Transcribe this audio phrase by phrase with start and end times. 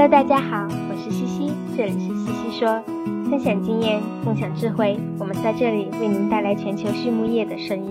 [0.00, 2.82] Hello，大家好，我是西西，这里是西西说，
[3.28, 7.90] 分享经验，共享智慧，我们在这里为您带来全球畜牧业的声音。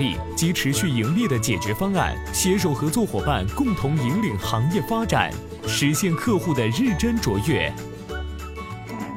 [0.36, 5.30] 及持续盈利的解决方案，携手合作伙伴共同引领行业发展，
[5.66, 7.72] 实现客户的日臻卓越。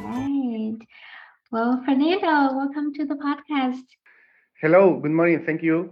[0.05, 0.79] Alright,
[1.51, 3.85] well, Fernando, welcome to the podcast.
[4.61, 5.45] Hello, good morning.
[5.45, 5.91] Thank you.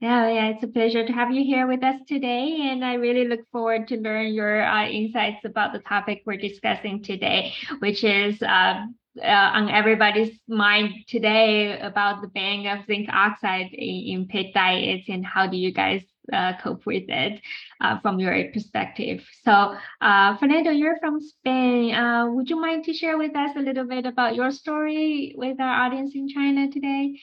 [0.00, 3.28] Yeah, yeah, it's a pleasure to have you here with us today, and I really
[3.28, 8.42] look forward to learn your uh, insights about the topic we're discussing today, which is
[8.42, 8.86] uh,
[9.21, 15.05] uh, on everybody's mind today about the ban of zinc oxide in, in pig diets
[15.09, 17.41] and how do you guys uh, cope with it
[17.81, 19.23] uh, from your perspective.
[19.43, 21.95] So, uh, Fernando, you're from Spain.
[21.95, 25.59] Uh, would you mind to share with us a little bit about your story with
[25.59, 27.19] our audience in China today?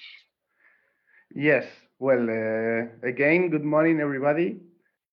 [1.35, 1.67] Yes.
[1.99, 4.61] Well, uh, again, good morning, everybody.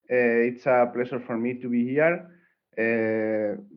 [0.09, 2.27] it's a pleasure for me to be here.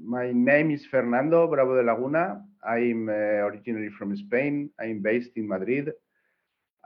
[0.04, 2.40] my name is Fernando Bravo de Laguna.
[2.66, 4.70] I'm uh, originally from Spain.
[4.80, 5.92] I'm based in Madrid.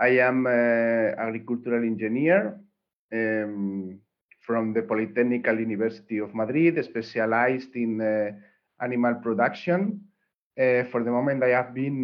[0.00, 2.60] I am an uh, agricultural engineer
[3.12, 3.98] um,
[4.40, 8.30] from the Polytechnical University of Madrid, specialized in uh,
[8.82, 10.00] animal production.
[10.90, 12.02] for the moment, I have been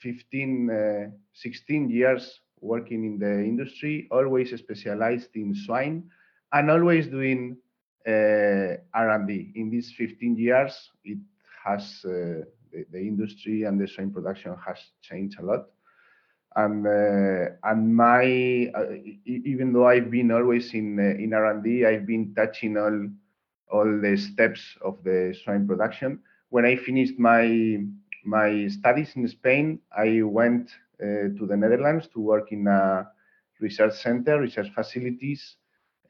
[0.00, 6.04] 15, 16 years working in the industry, always specialized in swine
[6.52, 7.56] and always doing
[8.06, 9.52] uh, R&D.
[9.54, 11.18] In these 15 years, it
[11.64, 15.66] has uh, the, the, industry and the swine production has changed a lot.
[16.54, 22.34] And uh, and my uh, even though I've been always in in R&D, I've been
[22.34, 23.08] touching all
[23.72, 26.20] all the steps of the swine production.
[26.50, 27.78] When I finished my
[28.24, 30.70] my studies in Spain, I went
[31.02, 33.08] uh, to the Netherlands to work in a
[33.60, 35.56] research center, research facilities,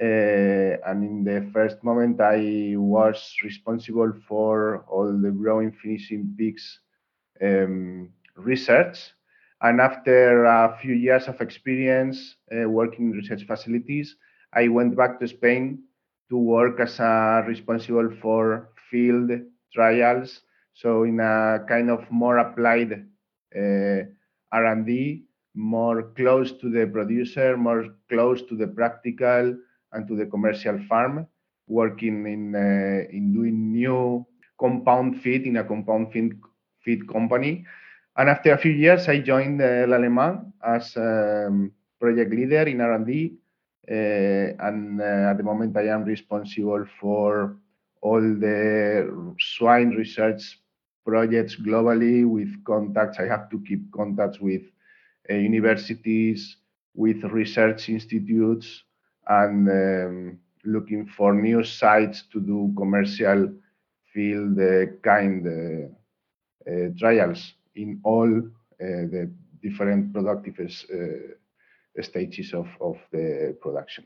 [0.01, 6.81] uh, and in the first moment, I was responsible for all the growing finishing pigs
[7.43, 9.13] um, research.
[9.61, 14.17] And after a few years of experience uh, working in research facilities,
[14.53, 15.85] I went back to Spain
[16.31, 19.31] to work as a responsible for field
[19.73, 20.41] trials.
[20.75, 22.93] So in a kind of more applied
[23.55, 24.03] uh,
[24.53, 29.57] R&D, more close to the producer, more close to the practical,
[29.93, 31.27] and to the commercial farm,
[31.67, 34.27] working in uh, in doing new
[34.59, 36.33] compound feed in a compound feed,
[36.85, 37.65] feed company.
[38.17, 43.35] And after a few years, I joined uh, Lallemand as um, project leader in R&D.
[43.91, 43.95] Uh,
[44.69, 47.57] and uh, at the moment, I am responsible for
[48.03, 50.61] all the swine research
[51.05, 53.19] projects globally with contacts.
[53.19, 54.63] I have to keep contacts with
[55.31, 56.59] uh, universities,
[56.95, 58.85] with research institutes,
[59.29, 63.53] and um, looking for new sites to do commercial
[64.13, 68.31] field uh, kind uh, uh, trials in all
[68.79, 69.31] the
[69.63, 70.57] different productive
[72.01, 74.05] stages of, of the production.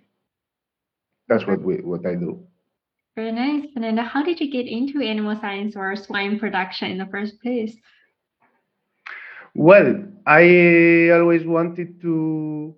[1.28, 2.46] That's what we what I do.
[3.16, 4.02] Very nice, Fernando.
[4.02, 7.74] How did you get into animal science or swine production in the first place?
[9.54, 12.76] Well, I always wanted to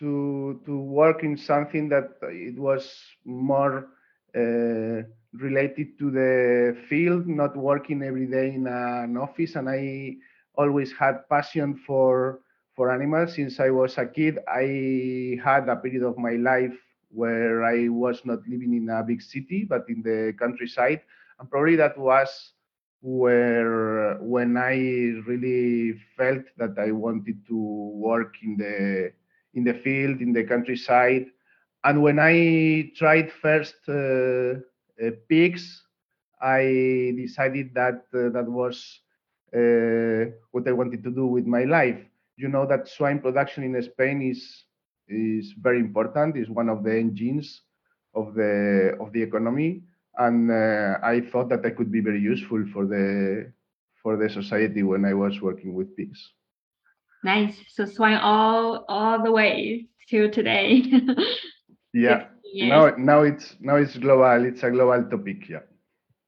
[0.00, 2.84] to to work in something that it was
[3.24, 3.88] more
[4.36, 5.02] uh,
[5.34, 9.54] related to the field, not working every day in an office.
[9.56, 10.16] And I
[10.56, 12.40] always had passion for
[12.74, 14.38] for animals since I was a kid.
[14.48, 16.76] I had a period of my life
[17.10, 21.00] where I was not living in a big city, but in the countryside,
[21.38, 22.52] and probably that was
[23.00, 24.74] where when I
[25.26, 27.56] really felt that I wanted to
[27.94, 29.12] work in the
[29.54, 31.26] in the field, in the countryside.
[31.84, 34.60] And when I tried first uh,
[35.02, 35.82] uh, pigs,
[36.40, 39.00] I decided that uh, that was
[40.50, 41.98] what I wanted to do with my life.
[42.36, 44.64] You know that swine production in Spain is
[45.08, 46.36] is very important.
[46.36, 47.62] is one of the engines
[48.14, 49.82] of the of the economy,
[50.18, 53.52] and uh, I thought that I could be very useful for the
[54.02, 56.32] for the society when I was working with pigs.
[57.24, 57.56] Nice.
[57.68, 60.84] So swine all all the way to today.
[61.94, 62.26] Yeah.
[62.54, 64.44] Now, now it's now it's global.
[64.44, 65.48] It's a global topic.
[65.48, 65.60] Yeah.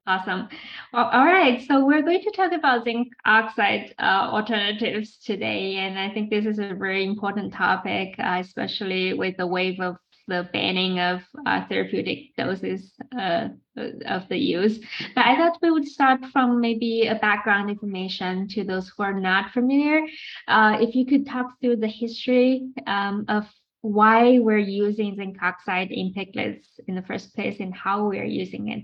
[0.07, 0.49] Awesome.
[0.93, 1.61] Well, all right.
[1.67, 6.47] So we're going to talk about zinc oxide uh, alternatives today, and I think this
[6.47, 9.97] is a very important topic, uh, especially with the wave of
[10.29, 14.79] the banning of uh, therapeutic doses uh, of the use.
[15.15, 19.19] But I thought we would start from maybe a background information to those who are
[19.19, 20.01] not familiar.
[20.49, 23.45] Uh, if you could talk through the history um, of
[23.83, 28.69] why we're using zinc oxide in piglets in the first place and how we're using
[28.69, 28.83] it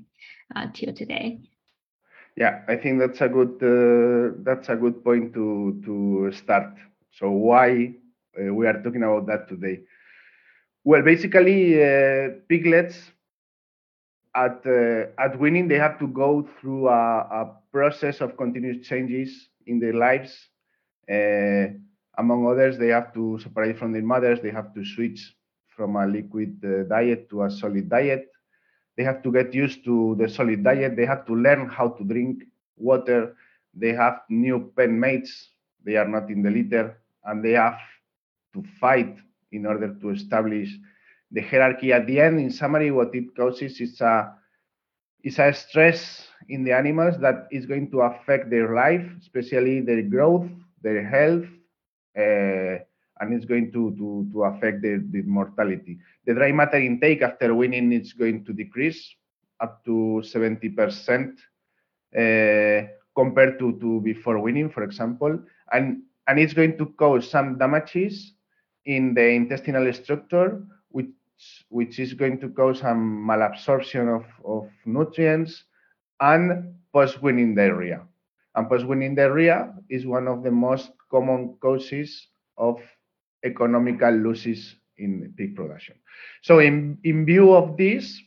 [0.54, 1.40] uh, till today.
[2.36, 6.72] Yeah, I think that's a good uh, that's a good point to to start.
[7.10, 7.94] So why
[8.38, 9.80] uh, we are talking about that today?
[10.84, 13.12] Well, basically, uh, piglets
[14.34, 19.48] at uh, at weaning they have to go through a, a process of continuous changes
[19.66, 20.48] in their lives.
[21.10, 21.74] Uh,
[22.18, 24.40] among others, they have to separate from their mothers.
[24.40, 25.34] They have to switch
[25.68, 28.28] from a liquid diet to a solid diet
[28.96, 30.96] they have to get used to the solid diet.
[30.96, 32.44] They have to learn how to drink
[32.76, 33.34] water.
[33.74, 35.50] They have new pen mates.
[35.84, 37.78] They are not in the litter, and they have
[38.54, 39.16] to fight
[39.50, 40.68] in order to establish
[41.32, 41.92] the hierarchy.
[41.92, 44.34] At the end, in summary, what it causes is a
[45.24, 50.02] is a stress in the animals that is going to affect their life, especially their
[50.02, 50.48] growth,
[50.82, 51.46] their health,
[52.18, 52.82] uh,
[53.20, 55.98] and it's going to, to, to affect the, the mortality.
[56.26, 59.14] The dry matter intake after weaning is going to decrease
[59.60, 61.38] up to 70%
[62.18, 65.38] uh, compared to, to before weaning, for example,
[65.72, 68.34] and, and it's going to cause some damages
[68.86, 71.06] in the intestinal structure, which,
[71.68, 75.64] which is going to cause some malabsorption of, of nutrients
[76.20, 78.02] and post-weaning diarrhea.
[78.54, 82.80] And post-weaning diarrhea is one of the most common causes of
[83.44, 85.96] economical losses in pig production.
[86.42, 88.20] So in, in view of this,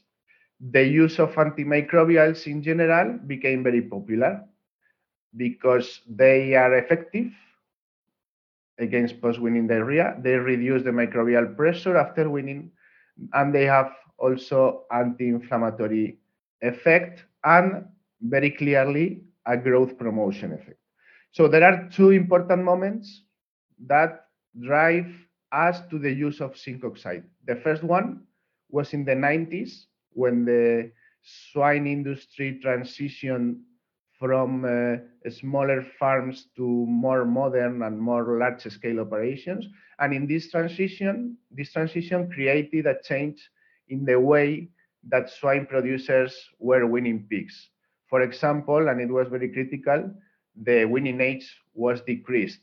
[0.71, 4.43] the use of antimicrobials in general became very popular
[5.37, 7.31] because they are effective
[8.79, 10.17] against post-weaning diarrhea.
[10.21, 12.71] They reduce the microbial pressure after weaning,
[13.33, 16.17] and they have also anti-inflammatory
[16.61, 17.85] effect and
[18.21, 20.79] very clearly a growth promotion effect.
[21.31, 23.23] So there are two important moments
[23.87, 24.27] that
[24.61, 25.07] drive
[25.51, 27.23] us to the use of zinc oxide.
[27.45, 28.23] The first one
[28.69, 30.91] was in the 90s when the
[31.21, 33.59] swine industry transitioned
[34.19, 39.67] from uh, smaller farms to more modern and more large scale operations.
[39.99, 43.49] And in this transition, this transition created a change
[43.89, 44.69] in the way
[45.09, 47.69] that swine producers were weaning pigs.
[48.09, 50.11] For example, and it was very critical,
[50.55, 52.59] the weaning age was decreased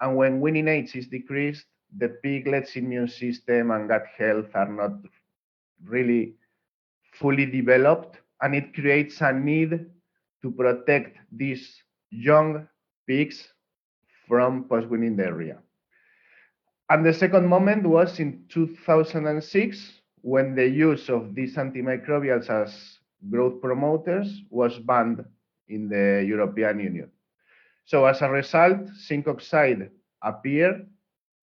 [0.00, 1.64] and when weaning age is decreased,
[1.96, 4.92] the piglet's immune system and gut health are not
[5.84, 6.34] really
[7.12, 9.86] fully developed, and it creates a need
[10.42, 12.68] to protect these young
[13.06, 13.48] pigs
[14.28, 15.58] from post-weaning diarrhea.
[16.88, 22.98] And the second moment was in 2006 when the use of these antimicrobials as
[23.30, 25.24] growth promoters was banned
[25.68, 27.10] in the European Union.
[27.84, 29.90] So as a result, zinc oxide
[30.22, 30.86] appeared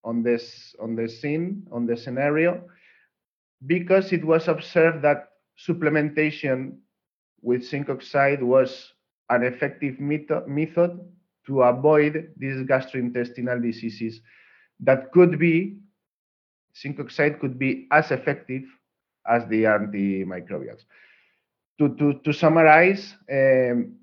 [0.04, 2.68] on this on the scene, on the scenario,
[3.66, 6.76] because it was observed that supplementation
[7.44, 8.92] with zinc oxide was
[9.30, 10.98] an effective method
[11.46, 14.20] to avoid these gastrointestinal diseases
[14.80, 15.76] that could be
[16.76, 18.62] zinc oxide could be as effective
[19.28, 20.84] as the antimicrobials.
[21.78, 23.96] To, to, to summarize, um,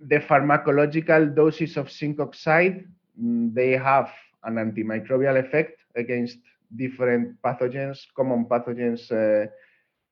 [0.00, 2.84] the pharmacological doses of zinc oxide,
[3.20, 4.10] mm, they have
[4.44, 6.38] an antimicrobial effect against
[6.76, 9.48] different pathogens, common pathogens uh,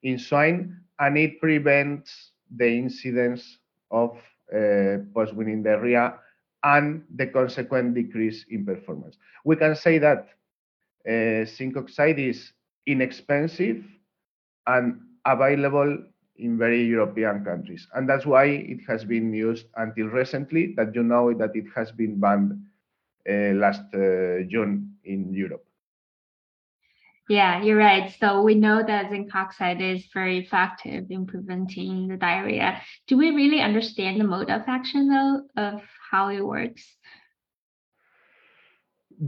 [0.02, 3.58] in swine, and it prevents the incidence
[3.90, 4.16] of
[4.54, 6.14] uh, post-weaning diarrhea
[6.64, 9.16] and the consequent decrease in performance.
[9.44, 10.28] We can say that
[11.08, 12.52] uh, zinc oxide is
[12.86, 13.84] inexpensive
[14.66, 15.98] and available
[16.36, 17.86] in very European countries.
[17.94, 21.90] And that's why it has been used until recently, that you know that it has
[21.92, 22.52] been banned
[23.28, 25.64] uh, last uh, June in Europe.
[27.32, 28.14] Yeah, you're right.
[28.20, 32.82] So we know that zinc oxide is very effective in preventing the diarrhea.
[33.06, 36.84] Do we really understand the mode of action though of how it works?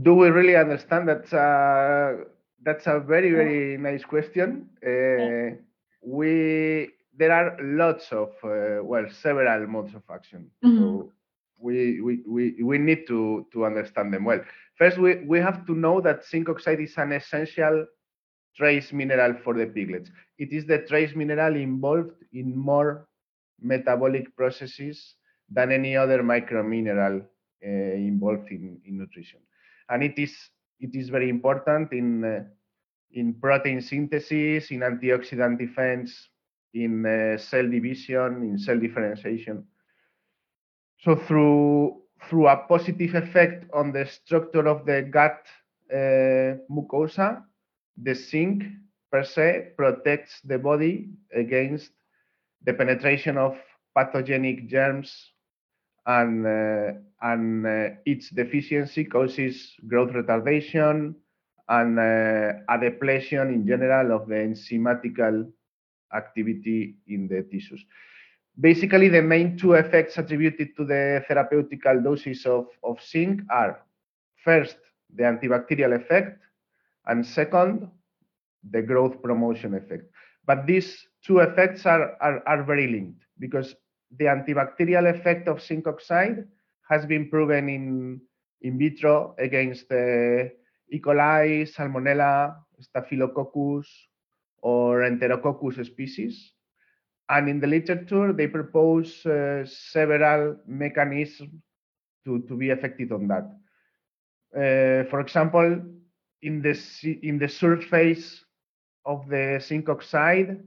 [0.03, 1.33] Do we really understand that?
[1.33, 2.25] Uh,
[2.61, 4.69] that's a very very nice question.
[4.85, 5.57] Uh,
[6.05, 10.77] we there are lots of uh, well several modes of action mm-hmm.
[10.77, 11.11] so
[11.57, 14.41] we, we we we need to to understand them well
[14.77, 17.87] first we we have to know that zinc oxide is an essential
[18.55, 20.09] trace mineral for the piglets.
[20.37, 23.07] It is the trace mineral involved in more
[23.61, 25.15] metabolic processes
[25.49, 27.21] than any other micromineral
[27.65, 29.39] uh, involved in, in nutrition.
[29.89, 30.35] And it is,
[30.79, 32.43] it is very important in, uh,
[33.11, 36.29] in protein synthesis, in antioxidant defense,
[36.73, 39.65] in uh, cell division, in cell differentiation.
[40.99, 45.45] So through, through a positive effect on the structure of the gut
[45.93, 47.43] uh, mucosa,
[48.01, 48.63] the zinc
[49.11, 51.91] per se protects the body against
[52.63, 53.57] the penetration of
[53.95, 55.31] pathogenic germs
[56.05, 61.15] and, uh, and uh, its deficiency causes growth retardation
[61.69, 65.49] and uh, a depletion in general of the enzymatical
[66.13, 67.83] activity in the tissues.
[68.59, 73.81] Basically, the main two effects attributed to the therapeutical doses of, of zinc are
[74.43, 74.77] first,
[75.13, 76.44] the antibacterial effect,
[77.07, 77.89] and second,
[78.71, 80.05] the growth promotion effect.
[80.45, 83.75] But these two effects are, are, are very linked because
[84.17, 86.45] the antibacterial effect of zinc oxide
[86.89, 88.21] has been proven in,
[88.61, 90.45] in vitro against uh,
[90.91, 90.99] E.
[90.99, 93.87] coli, Salmonella, Staphylococcus,
[94.61, 96.53] or Enterococcus species.
[97.29, 101.49] And in the literature, they propose uh, several mechanisms
[102.23, 103.45] to, to be effective on that.
[104.55, 105.81] Uh, for example,
[106.45, 106.77] in the,
[107.23, 108.45] in the surface
[109.05, 110.63] of the zinc oxide,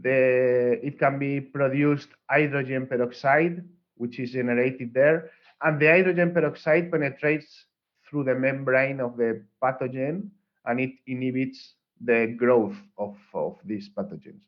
[0.00, 3.62] the, it can be produced hydrogen peroxide,
[3.96, 5.30] which is generated there.
[5.62, 7.66] And the hydrogen peroxide penetrates
[8.08, 10.30] through the membrane of the pathogen
[10.64, 14.40] and it inhibits the growth of, of these pathogens.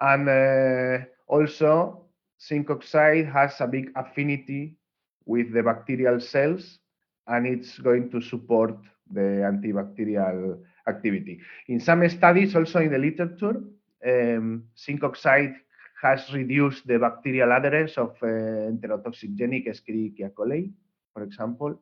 [0.00, 2.04] And uh, also,
[2.40, 4.76] zinc oxide has a big affinity
[5.26, 6.78] with the bacterial cells
[7.26, 8.76] and it's going to support
[9.12, 11.40] the antibacterial activity.
[11.68, 13.62] In some studies, also in the literature,
[14.06, 15.54] um, zinc oxide
[16.02, 18.26] has reduced the bacterial adherence of uh,
[18.72, 20.72] enterotoxigenic Escherichia coli,
[21.12, 21.78] for example,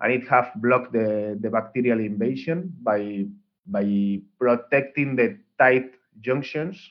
[0.00, 3.26] and it have blocked the, the bacterial invasion by,
[3.66, 6.90] by protecting the tight junctions,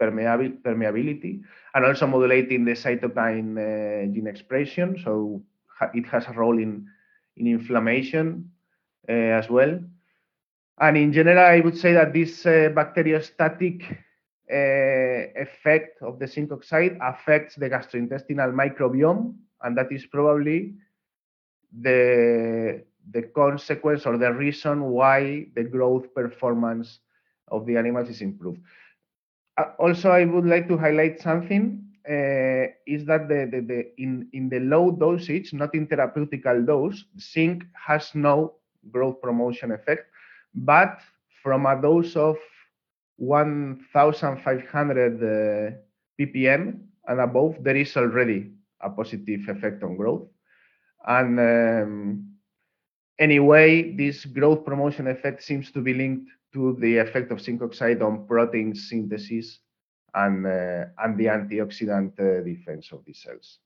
[0.00, 1.40] permeabil permeability,
[1.74, 4.96] and also modulating the cytokine uh, gene expression.
[5.04, 5.42] So
[5.94, 6.86] it has a role in,
[7.36, 8.50] in inflammation
[9.06, 9.78] as well.
[10.80, 13.82] And in general, I would say that this uh, bacteriostatic
[14.50, 20.74] uh, effect of the zinc oxide affects the gastrointestinal microbiome, and that is probably
[21.80, 27.00] the the consequence or the reason why the growth performance
[27.48, 28.60] of the animals is improved.
[29.56, 34.28] Uh, also, I would like to highlight something uh, is that the, the, the, in,
[34.32, 38.54] in the low dosage, not in therapeutical dose, zinc has no
[38.90, 40.06] growth promotion effect,
[40.54, 41.00] but
[41.42, 42.36] from a dose of
[43.16, 45.70] 1,500 uh,
[46.18, 50.28] ppm and above, there is already a positive effect on growth.
[51.06, 52.28] And um,
[53.18, 58.02] anyway, this growth promotion effect seems to be linked to the effect of zinc oxide
[58.02, 59.60] on protein synthesis
[60.14, 63.58] and, uh, and the antioxidant uh, defense of these cells.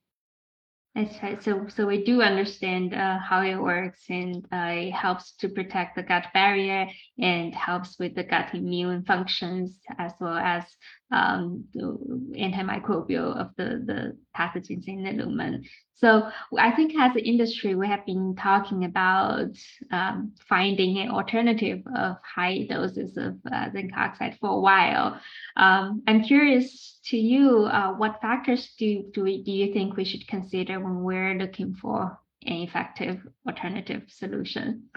[0.94, 1.42] That's right.
[1.42, 5.96] So, so we do understand uh, how it works, and uh, it helps to protect
[5.96, 6.86] the gut barrier
[7.18, 10.64] and helps with the gut immune functions as well as
[11.12, 15.64] um, antimicrobial of the the pathogens in the lumen.
[15.94, 16.28] So,
[16.58, 19.50] I think as an industry, we have been talking about
[19.92, 25.20] um, finding an alternative of high doses of uh, zinc oxide for a while.
[25.56, 30.04] Um, I'm curious to you, uh, what factors do do, we, do you think we
[30.04, 34.88] should consider when we're looking for an effective alternative solution?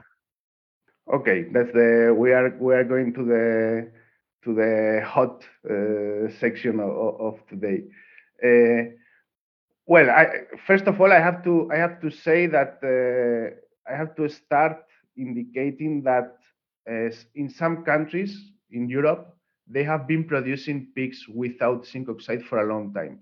[1.13, 3.91] Okay, that's the we are we are going to the
[4.45, 7.83] to the hot uh, section of, of today.
[8.43, 8.91] Uh,
[9.87, 10.27] well, I,
[10.65, 14.29] first of all, I have to I have to say that uh, I have to
[14.29, 14.77] start
[15.17, 16.37] indicating that
[17.33, 19.35] in some countries in Europe
[19.67, 23.19] they have been producing pigs without zinc oxide for a long time.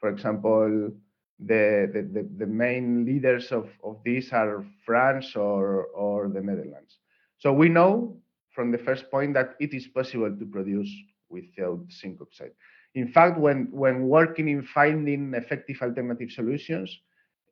[0.00, 0.90] For example,
[1.38, 6.98] the, the, the, the, main leaders of, of these are France or, or the Netherlands.
[7.38, 8.16] So we know
[8.54, 10.90] from the first point that it is possible to produce
[11.28, 12.52] without zinc oxide.
[12.94, 17.00] In fact, when, when working in finding effective alternative solutions,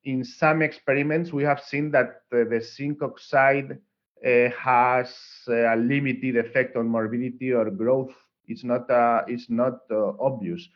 [0.05, 3.79] in some experiments, we have seen that uh, the zinc oxide
[4.25, 5.15] uh, has
[5.49, 8.13] a limited effect on morbidity or growth.
[8.47, 10.69] It's not, uh, it's not uh, obvious.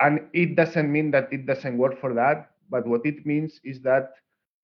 [0.00, 3.80] And it doesn't mean that it doesn't work for that, but what it means is
[3.82, 4.12] that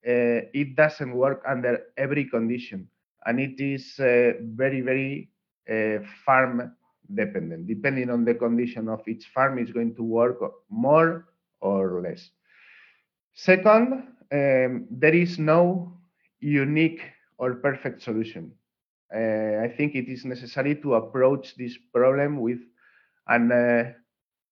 [0.06, 2.88] uh, it doesn't work under every condition.
[3.26, 5.30] And it is uh, very, very
[5.70, 6.72] uh, farm
[7.14, 7.66] dependent.
[7.66, 10.38] Depending on the condition of each farm, it's going to work
[10.70, 11.26] more
[11.60, 12.30] or less.
[13.34, 15.92] Second, um, there is no
[16.40, 17.00] unique
[17.38, 18.52] or perfect solution.
[19.14, 22.58] Uh, I think it is necessary to approach this problem with
[23.28, 23.92] an uh,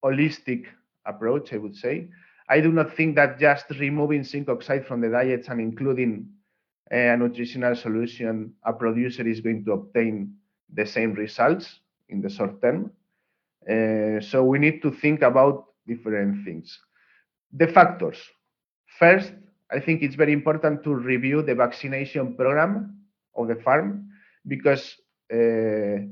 [0.05, 0.67] holistic
[1.07, 2.09] approach, I would say.
[2.49, 6.29] I do not think that just removing zinc oxide from the diets and including
[6.93, 10.35] a nutritional solution, a producer is going to obtain
[10.75, 11.81] the same results
[12.11, 12.93] in the short term.
[13.69, 16.79] Uh, so we need to think about different things.
[17.53, 18.19] The factors.
[18.99, 19.33] First,
[19.71, 22.99] I think it's very important to review the vaccination program
[23.37, 24.09] of the farm
[24.47, 24.97] because
[25.33, 26.05] uh,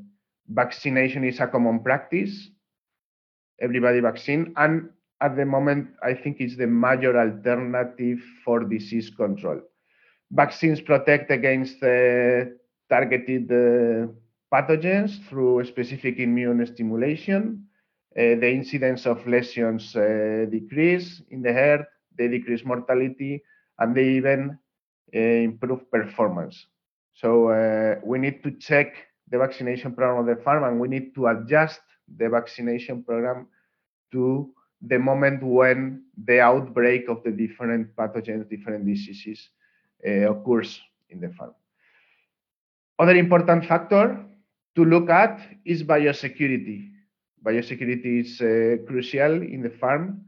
[0.49, 2.51] vaccination is a common practice.
[3.61, 4.89] Everybody vaccine, and
[5.21, 9.61] at the moment, I think it's the major alternative for disease control.
[10.33, 12.45] Vaccines protect against uh,
[12.89, 14.07] targeted uh,
[14.53, 17.65] pathogens through specific immune stimulation.
[18.17, 19.93] Uh, the incidence of lesions
[20.51, 21.85] decrease in the herd,
[22.17, 23.43] they decrease mortality,
[23.79, 24.57] and they even
[25.13, 26.67] improve performance.
[27.15, 28.95] So uh, we need to check
[29.31, 31.81] the vaccination program of the farm, and we need to adjust
[32.17, 33.47] the vaccination program
[34.13, 39.51] to the moment when the outbreak of the different pathogens, different diseases
[40.05, 40.81] occurs
[41.11, 41.55] in the farm.
[42.99, 44.25] Other important factor
[44.77, 46.91] to look at is biosecurity.
[47.45, 50.25] Biosecurity is uh, crucial in the farm.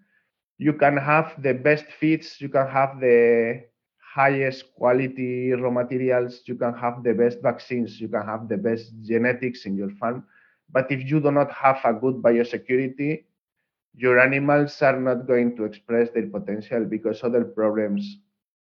[0.59, 3.65] You can have the best feeds, you can have the
[4.15, 8.93] highest quality raw materials, you can have the best vaccines, you can have the best
[9.03, 10.25] genetics in your farm.
[10.71, 13.25] But if you do not have a good biosecurity,
[13.95, 18.19] your animals are not going to express their potential because other problems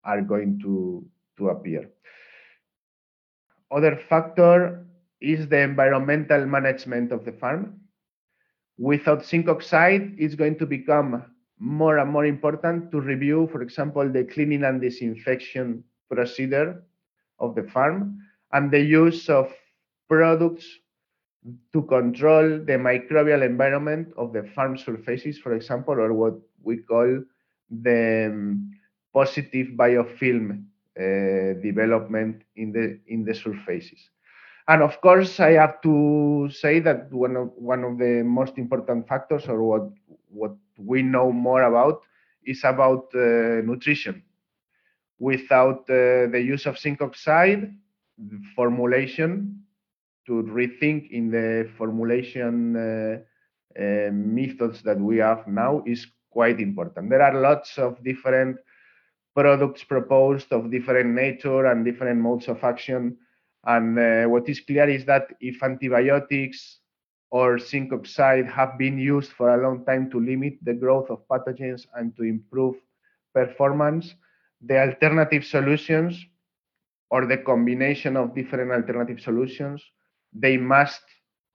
[0.06, 1.04] are going to,
[1.36, 1.90] to appear.
[3.70, 4.86] Other factor
[5.20, 7.80] is the environmental management of the farm.
[8.78, 11.24] Without zinc oxide, it's going to become
[11.58, 16.82] more and more important to review, for example, the cleaning and disinfection procedure
[17.38, 18.18] of the farm
[18.52, 19.52] and the use of
[20.08, 20.66] products
[21.72, 27.22] to control the microbial environment of the farm surfaces, for example, or what we call
[27.82, 28.58] the
[29.16, 30.46] positive biofilm
[31.00, 34.00] uh, development in the in the surfaces.
[34.68, 39.08] And of course, I have to say that one of one of the most important
[39.08, 39.88] factors, or what
[40.28, 42.02] what we know more about,
[42.44, 44.22] is about uh, nutrition.
[45.18, 47.72] Without uh, the use of zinc oxide,
[48.54, 49.62] formulation
[50.26, 53.16] to rethink in the formulation uh,
[53.80, 57.08] uh, methods that we have now is quite important.
[57.08, 58.58] There are lots of different
[59.36, 63.16] products proposed of different nature and different modes of action.
[63.64, 66.78] And uh, what is clear is that if antibiotics
[67.30, 71.26] or zinc oxide have been used for a long time to limit the growth of
[71.28, 72.76] pathogens and to improve
[73.34, 74.14] performance,
[74.64, 76.24] the alternative solutions
[77.10, 79.84] or the combination of different alternative solutions,
[80.32, 81.02] they must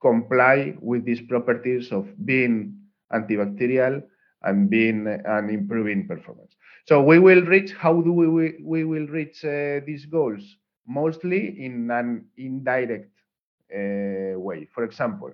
[0.00, 2.74] comply with these properties of being
[3.12, 4.02] antibacterial
[4.44, 6.56] and being and improving performance.
[6.86, 10.56] So we will reach, how do we, we, we will reach uh, these goals?
[10.86, 13.10] mostly in an indirect
[13.74, 14.68] uh, way.
[14.74, 15.32] For example,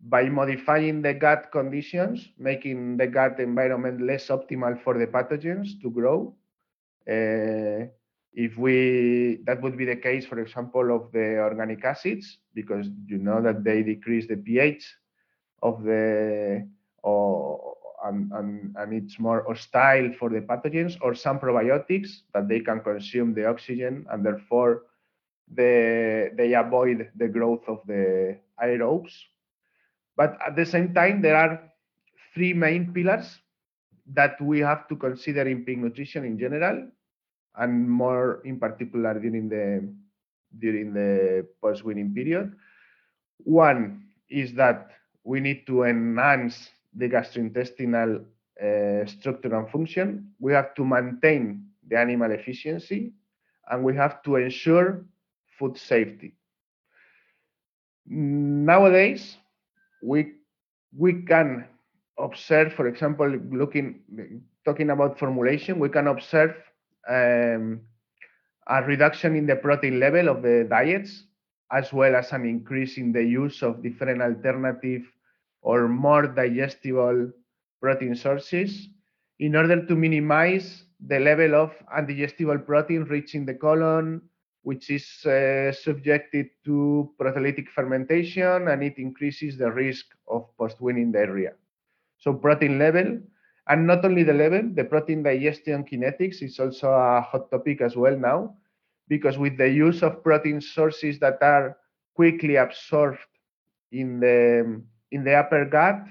[0.00, 5.90] by modifying the gut conditions, making the gut environment less optimal for the pathogens to
[5.90, 6.34] grow.
[7.08, 7.86] Uh,
[8.32, 13.18] if we that would be the case, for example, of the organic acids, because you
[13.18, 14.84] know that they decrease the pH
[15.62, 16.66] of the
[17.02, 17.69] or
[18.04, 22.80] and, and, and it's more hostile for the pathogens or some probiotics that they can
[22.80, 24.82] consume the oxygen and therefore
[25.54, 29.12] the, they avoid the growth of the aerobes.
[30.16, 31.60] But at the same time, there are
[32.34, 33.40] three main pillars
[34.12, 36.88] that we have to consider in pig nutrition in general,
[37.56, 39.92] and more in particular during the
[40.58, 42.52] during the post-weaning period.
[43.38, 44.90] One is that
[45.24, 48.24] we need to enhance the gastrointestinal
[48.62, 50.32] uh, structure and function.
[50.38, 53.12] We have to maintain the animal efficiency
[53.70, 55.04] and we have to ensure
[55.58, 56.34] food safety.
[58.06, 59.36] Nowadays,
[60.02, 60.32] we,
[60.96, 61.66] we can
[62.18, 64.00] observe, for example, looking,
[64.64, 66.54] talking about formulation, we can observe
[67.08, 67.80] um,
[68.66, 71.24] a reduction in the protein level of the diets,
[71.72, 75.02] as well as an increase in the use of different alternative
[75.62, 77.30] or more digestible
[77.80, 78.88] protein sources
[79.38, 84.20] in order to minimize the level of undigestible protein reaching the colon
[84.62, 91.52] which is uh, subjected to proteolytic fermentation and it increases the risk of post-weaning diarrhea.
[92.18, 93.18] So protein level,
[93.68, 97.96] and not only the level, the protein digestion kinetics is also a hot topic as
[97.96, 98.54] well now,
[99.08, 101.78] because with the use of protein sources that are
[102.14, 103.18] quickly absorbed
[103.92, 106.04] in the in the upper gut,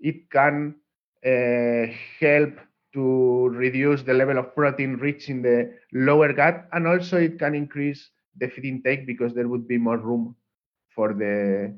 [0.00, 0.74] it can
[1.26, 2.54] uh, help
[2.94, 7.54] to reduce the level of protein rich in the lower gut, and also it can
[7.54, 10.34] increase the feed intake because there would be more room
[10.94, 11.74] for the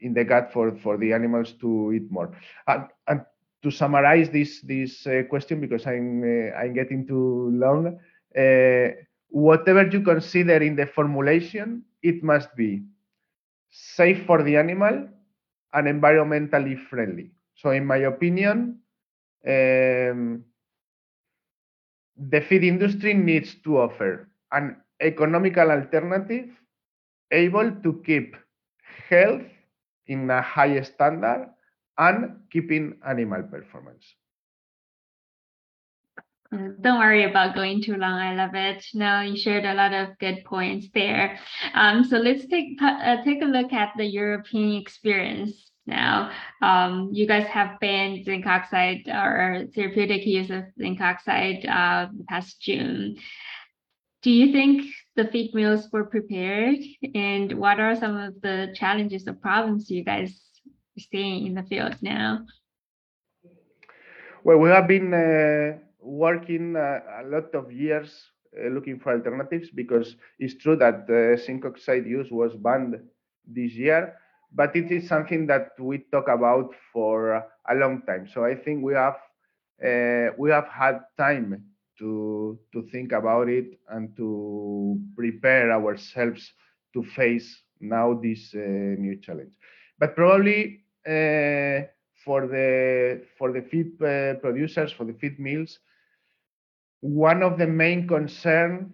[0.00, 2.36] in the gut for, for the animals to eat more.
[2.66, 3.20] And, and
[3.62, 7.98] to summarize this this uh, question, because I'm uh, I'm getting too long,
[9.28, 12.84] whatever you consider in the formulation, it must be
[13.70, 15.08] safe for the animal
[15.74, 17.30] and environmentally friendly.
[17.56, 18.80] So, in my opinion,
[19.46, 20.44] um,
[22.16, 26.48] the feed industry needs to offer an economical alternative
[27.32, 28.36] able to keep
[29.08, 29.46] health
[30.06, 31.50] in a high standard
[31.98, 34.14] and keeping animal performance.
[36.80, 38.12] Don't worry about going too long.
[38.12, 38.84] I love it.
[38.94, 41.38] No, you shared a lot of good points there.
[41.74, 46.30] Um, so let's take uh, take a look at the European experience now.
[46.62, 52.60] Um, you guys have banned zinc oxide or therapeutic use of zinc oxide uh, past
[52.60, 53.16] June.
[54.22, 54.86] Do you think
[55.16, 56.78] the feed mills were prepared?
[57.14, 60.30] And what are some of the challenges or problems you guys
[60.96, 62.46] are seeing in the field now?
[64.44, 69.70] Well, we have been uh, working uh, a lot of years uh, looking for alternatives
[69.70, 71.06] because it's true that
[71.40, 72.96] zinc oxide use was banned
[73.46, 74.14] this year
[74.52, 78.26] but it is something that we talk about for a long time.
[78.26, 79.16] So I think we have
[79.84, 81.64] uh, we have had time
[81.98, 86.52] to to think about it and to prepare ourselves
[86.94, 88.58] to face now this uh,
[88.98, 89.52] new challenge.
[89.98, 91.86] But probably uh,
[92.24, 95.78] for the for the feed uh, producers, for the feed mills,
[97.04, 98.90] one of the main concern,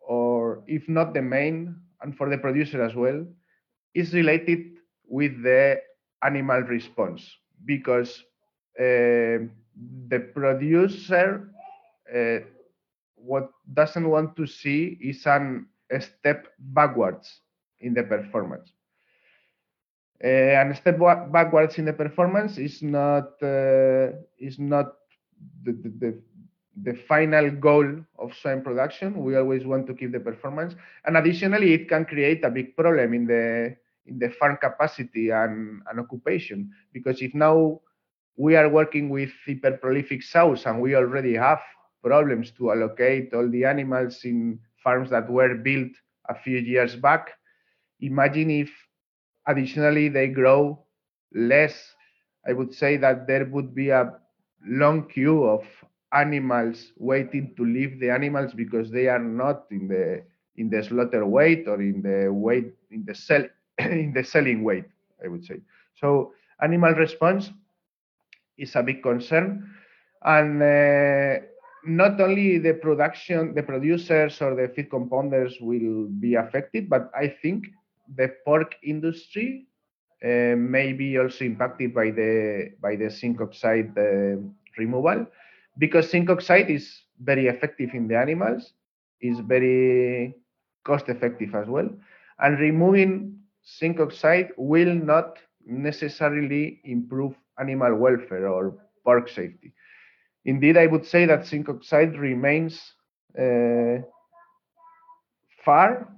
[0.00, 3.26] or if not the main, and for the producer as well,
[3.94, 5.76] is related with the
[6.24, 7.28] animal response
[7.66, 8.24] because
[8.80, 9.44] uh,
[10.08, 11.50] the producer
[12.08, 12.38] uh,
[13.16, 17.40] what doesn't want to see is an, a step backwards
[17.80, 18.72] in the performance.
[20.24, 20.98] Uh, and step
[21.30, 24.94] backwards in the performance is not uh, is not
[25.64, 26.22] the, the, the,
[26.82, 27.86] the final goal
[28.18, 29.22] of soy production.
[29.22, 33.14] We always want to keep the performance, and additionally, it can create a big problem
[33.14, 36.70] in the in the farm capacity and, and occupation.
[36.92, 37.80] Because if now
[38.36, 41.60] we are working with hyperprolific sows and we already have
[42.02, 45.90] problems to allocate all the animals in farms that were built
[46.28, 47.30] a few years back,
[48.00, 48.70] imagine if
[49.46, 50.84] additionally they grow
[51.34, 51.94] less.
[52.46, 54.12] I would say that there would be a
[54.66, 55.64] long queue of
[56.12, 60.22] animals waiting to leave the animals because they are not in the
[60.56, 63.44] in the slaughter weight or in the weight in the cell
[63.78, 64.84] in the selling weight,
[65.24, 65.60] I would say.
[66.00, 67.50] So animal response
[68.58, 69.68] is a big concern.
[70.24, 71.44] And uh,
[71.84, 77.28] not only the production, the producers or the feed compounders will be affected, but I
[77.42, 77.66] think
[78.16, 79.66] the pork industry
[80.24, 84.36] uh, may be also impacted by the by the zinc oxide uh,
[84.78, 85.26] removal,
[85.78, 88.72] because zinc oxide is very effective in the animals,
[89.20, 90.34] is very
[90.84, 91.88] cost effective as well,
[92.40, 93.38] and removing
[93.78, 99.72] zinc oxide will not necessarily improve animal welfare or pork safety.
[100.44, 102.94] Indeed, I would say that zinc oxide remains
[103.38, 103.98] uh,
[105.64, 106.08] far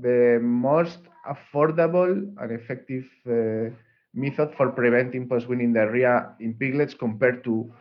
[0.00, 3.70] the most affordable and effective uh,
[4.14, 7.72] method for preventing post-weaning diarrhea in piglets compared to,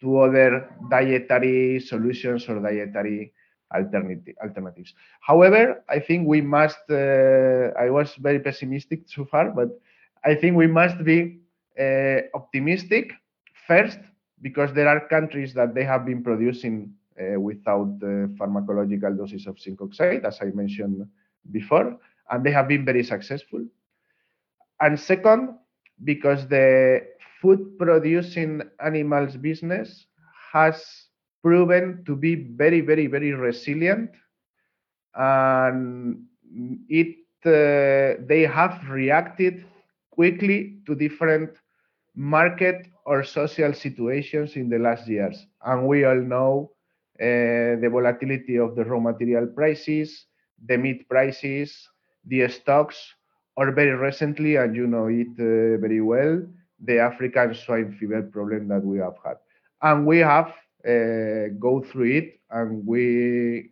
[0.00, 3.32] to other dietary solutions or dietary
[3.74, 4.94] alternative, alternatives.
[5.20, 9.68] However, I think we must, uh, I was very pessimistic so far, but
[10.24, 11.40] I think we must be
[11.78, 13.12] uh, optimistic
[13.66, 13.98] first
[14.40, 17.98] because there are countries that they have been producing uh, without
[18.38, 21.06] pharmacological doses of zinc oxide, as I mentioned
[21.50, 21.98] before,
[22.30, 23.64] and they have been very successful.
[24.80, 25.56] And second,
[26.04, 27.02] because the
[27.40, 30.06] food producing animals business
[30.52, 31.08] has
[31.42, 34.10] proven to be very, very, very resilient.
[35.14, 36.24] And
[36.88, 39.64] it uh, they have reacted
[40.10, 41.50] quickly to different
[42.14, 45.46] market or social situations in the last years.
[45.64, 46.72] And we all know
[47.20, 50.26] uh, the volatility of the raw material prices,
[50.66, 51.88] the meat prices,
[52.26, 53.14] the stocks,
[53.56, 56.42] or very recently, and you know it uh, very well,
[56.84, 59.36] the African swine fever problem that we have had.
[59.82, 60.54] And we have
[60.86, 63.70] uh, go through it, and we,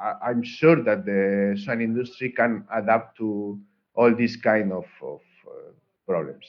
[0.00, 3.60] I, am sure that the swine industry can adapt to
[3.94, 5.72] all these kind of, of uh,
[6.06, 6.44] problems.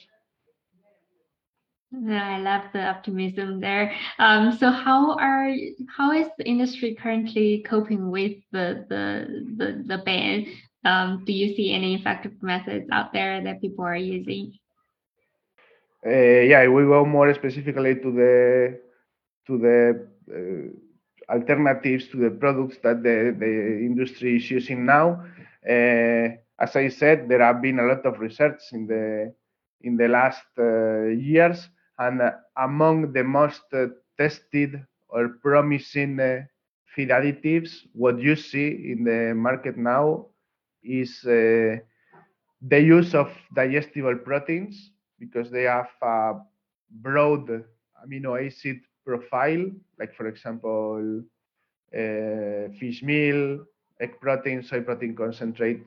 [2.08, 3.94] I love the optimism there.
[4.18, 5.54] Um, so how are
[5.96, 10.46] how is the industry currently coping with the the the, the ban?
[10.84, 14.52] Um, do you see any effective methods out there that people are using?
[16.06, 16.10] Uh,
[16.50, 18.80] yeah, we go more specifically to the
[19.46, 23.52] to the uh, alternatives to the products that the, the
[23.88, 25.24] industry is using now.
[25.68, 26.28] Uh,
[26.60, 29.32] as I said, there have been a lot of research in the
[29.82, 33.62] in the last uh, years and uh, among the most
[34.18, 36.18] tested or promising
[36.94, 40.26] feed additives, what you see in the market now
[40.82, 41.80] is the
[42.80, 46.34] use of digestible proteins because they have a
[46.90, 47.46] broad
[48.04, 49.64] amino acid profile,
[49.98, 51.22] like for example,
[51.94, 53.64] uh, fish meal,
[54.00, 55.82] egg protein, soy protein concentrate,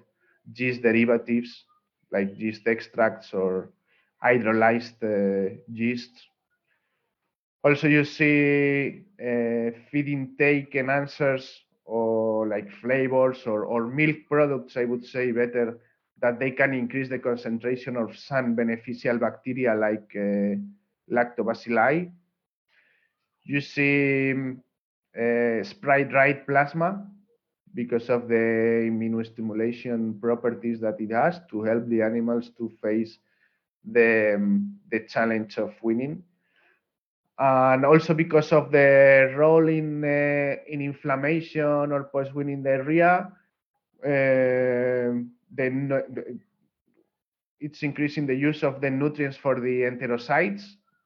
[0.56, 1.66] yeast derivatives
[2.12, 3.70] like yeast extracts or
[4.24, 6.12] hydrolyzed uh, yeast.
[7.64, 11.46] Also, you see uh, feed intake enhancers
[11.86, 15.78] or like flavors or, or milk products, I would say better,
[16.22, 20.56] that they can increase the concentration of some beneficial bacteria like uh,
[21.12, 22.12] lactobacilli.
[23.44, 24.62] You see um,
[25.16, 27.06] uh, spray dried plasma
[27.74, 33.20] because of the immunostimulation properties that it has to help the animals to face
[33.86, 36.24] the, um, the challenge of weaning.
[37.40, 43.32] And also because of the role in, uh, in inflammation or post-weaning diarrhea,
[44.04, 45.22] uh,
[45.54, 46.40] the,
[47.60, 50.64] it's increasing the use of the nutrients for the enterocytes,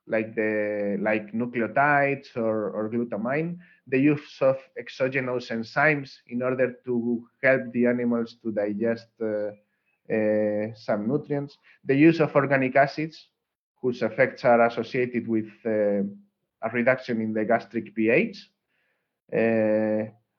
[0.08, 7.27] like the like nucleotides or, or glutamine, the use of exogenous enzymes in order to
[7.41, 9.51] help the animals to digest uh,
[10.13, 11.58] uh, some nutrients.
[11.86, 13.27] The use of organic acids,
[13.82, 16.04] whose effects are associated with uh,
[16.63, 18.49] a reduction in the gastric pH.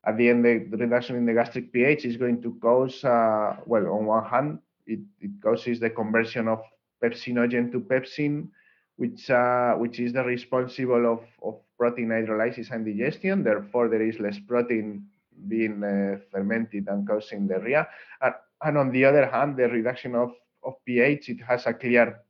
[0.05, 3.87] At the end, the reduction in the gastric pH is going to cause, uh, well,
[3.93, 6.61] on one hand, it, it, causes the conversion of
[7.01, 8.49] pepsinogen to pepsin,
[8.97, 13.45] which uh, which is the responsible of, of protein hydrolysis and digestion.
[13.45, 15.07] Therefore, there is less protein
[15.47, 17.87] being uh, fermented and causing diarrhea.
[18.21, 20.33] And, and on the other hand, the reduction of,
[20.65, 22.21] of pH, it has a clear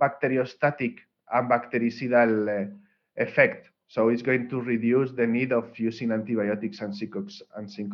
[0.00, 0.96] bacteriostatic
[1.32, 2.70] and bactericidal uh,
[3.16, 3.70] effect.
[3.88, 7.14] So it's going to reduce the need of using antibiotics and zinc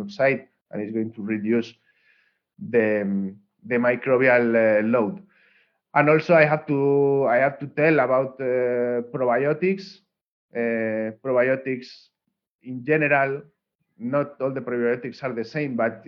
[0.00, 1.72] oxide, and it's going to reduce
[2.58, 5.22] the, um, the microbial uh, load.
[5.94, 10.00] And also, I have to I have to tell about uh, probiotics.
[10.52, 12.08] Uh, probiotics
[12.64, 13.42] in general,
[13.98, 16.04] not all the probiotics are the same, but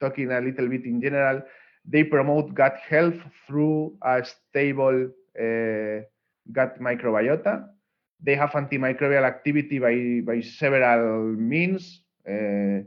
[0.00, 1.42] talking a little bit in general,
[1.84, 3.14] they promote gut health
[3.46, 6.02] through a stable uh,
[6.52, 7.68] gut microbiota.
[8.20, 12.02] They have antimicrobial activity by, by several means.
[12.28, 12.82] Uh,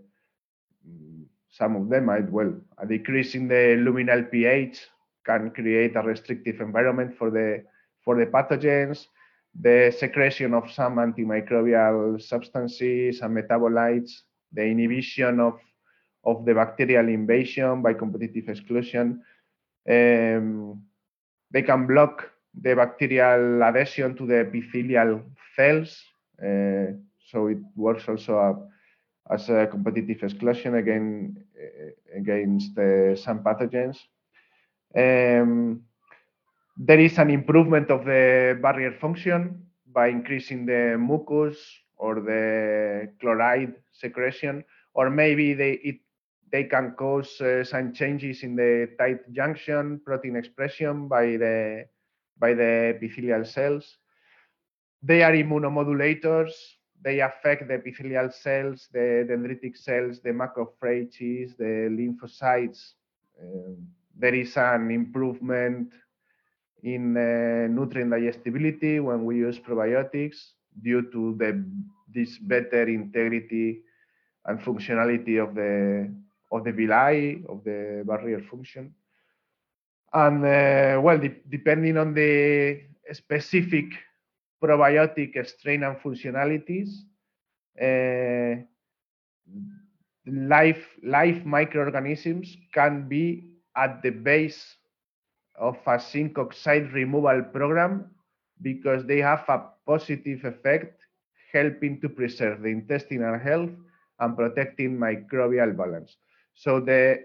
[1.49, 4.87] some of them might, well, a decrease in the luminal pH
[5.25, 7.63] can create a restrictive environment for the,
[8.03, 9.07] for the pathogens.
[9.59, 14.21] The secretion of some antimicrobial substances and metabolites,
[14.53, 15.59] the inhibition of
[16.23, 19.21] of the bacterial invasion by competitive exclusion.
[19.89, 20.83] Um,
[21.51, 25.21] they can block the bacterial adhesion to the epithelial
[25.55, 26.01] cells.
[26.41, 26.93] Uh,
[27.29, 32.73] so it works also a, as a competitive exclusion again, uh, against
[33.23, 33.97] some pathogens.
[34.95, 35.83] Um,
[36.77, 41.57] there is an improvement of the barrier function by increasing the mucus
[41.97, 45.99] or the chloride secretion, or maybe they, it
[46.51, 51.85] they can cause uh, some changes in the tight junction protein expression by the
[52.39, 53.97] by the epithelial cells.
[55.01, 56.51] They are immunomodulators.
[57.01, 62.93] They affect the epithelial cells, the dendritic cells, the macrophages, the lymphocytes.
[63.41, 65.93] Um, there is an improvement
[66.83, 71.63] in uh, nutrient digestibility when we use probiotics due to the
[72.13, 73.81] this better integrity
[74.45, 76.11] and functionality of the
[76.51, 78.93] of the villi, of the barrier function.
[80.13, 83.85] And uh, well, de depending on the specific
[84.61, 86.89] probiotic strain and functionalities,
[87.79, 88.61] uh,
[90.25, 93.45] live live microorganisms can be
[93.75, 94.75] at the base
[95.59, 98.09] of a zinc oxide removal program
[98.61, 101.01] because they have a positive effect
[101.51, 103.71] helping to preserve the intestinal health
[104.19, 106.17] and protecting microbial balance.
[106.53, 107.23] So the,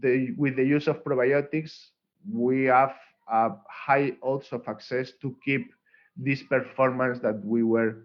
[0.00, 1.90] the, with the use of probiotics,
[2.32, 2.94] we have
[3.28, 5.72] a high odds of access to keep
[6.16, 7.96] this performance that we were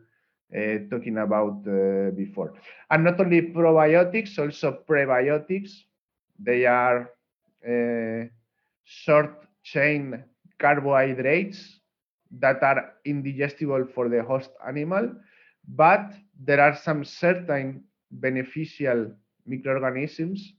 [0.56, 2.54] uh, talking about uh, before.
[2.90, 5.72] And not only probiotics, also prebiotics.
[6.40, 7.10] They are
[7.68, 8.28] uh,
[8.84, 10.24] short chain
[10.60, 11.80] carbohydrates
[12.40, 15.14] that are indigestible for the host animal,
[15.68, 16.12] but
[16.44, 19.12] there are some certain beneficial
[19.46, 20.54] microorganisms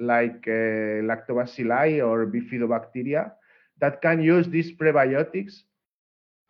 [0.00, 3.32] like uh, lactobacilli or bifidobacteria
[3.80, 5.62] that can use these prebiotics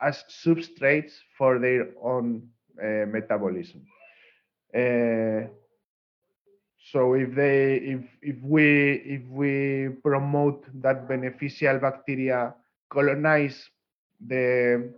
[0.01, 2.47] as substrates for their own
[2.81, 3.85] uh, metabolism.
[4.73, 5.47] Uh,
[6.91, 12.55] so if they if if we if we promote that beneficial bacteria
[12.89, 13.69] colonize
[14.27, 14.91] the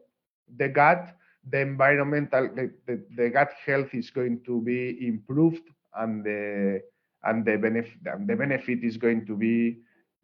[0.58, 1.16] the gut
[1.50, 6.82] the environmental the, the, the, gut health is going to be improved and the
[7.23, 9.77] and the benefit and the benefit is going to be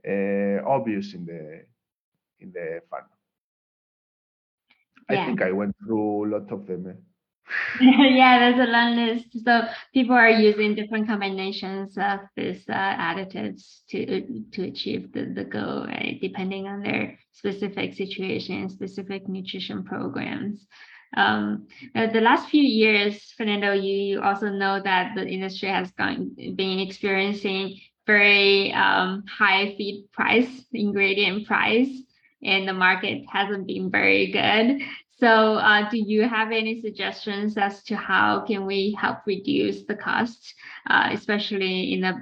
[0.07, 1.63] uh, obvious in the
[2.39, 3.05] in the farm
[5.09, 5.21] yeah.
[5.21, 6.99] i think i went through a lot of them eh?
[7.81, 9.25] yeah, there's a long list.
[9.43, 9.61] So
[9.93, 15.85] people are using different combinations of these uh, additives to to achieve the, the goal,
[15.87, 16.19] right?
[16.21, 20.67] Depending on their specific situation, specific nutrition programs.
[21.15, 26.35] Um, the last few years, Fernando, you, you also know that the industry has gone
[26.55, 31.89] been experiencing very um, high feed price, ingredient price,
[32.43, 34.81] and the market hasn't been very good.
[35.19, 39.95] So uh, do you have any suggestions as to how can we help reduce the
[39.95, 40.53] costs,
[40.89, 42.13] uh, especially in the